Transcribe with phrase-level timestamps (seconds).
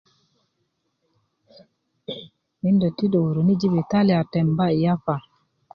[2.61, 5.15] mindö ti do woroni i jibitalia temba i yapa